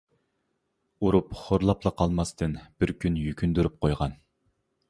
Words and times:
ئۇرۇپ 1.07 1.35
خورلاپلا 1.41 1.93
قالماستىن 2.01 2.57
بىر 2.81 2.97
كۈن 3.05 3.23
يۈكۈندۈرۈپ 3.27 3.81
قويغان. 3.85 4.19